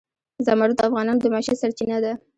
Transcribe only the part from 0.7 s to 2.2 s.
د افغانانو د معیشت سرچینه ده.